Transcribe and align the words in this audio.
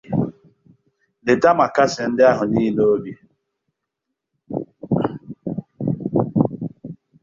leta 1.25 1.49
ma 1.57 1.65
kasie 1.75 2.03
ndị 2.09 2.23
ahụ 2.31 2.43
niile 2.51 2.85